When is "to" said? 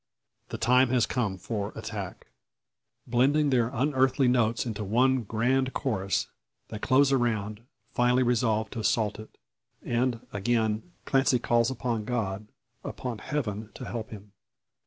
8.73-8.79, 13.75-13.85